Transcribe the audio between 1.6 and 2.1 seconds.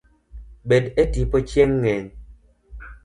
ng'eny